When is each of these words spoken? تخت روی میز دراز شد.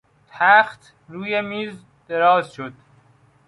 تخت 0.31 0.93
روی 1.09 1.41
میز 1.41 1.83
دراز 2.07 2.51
شد. 2.51 2.73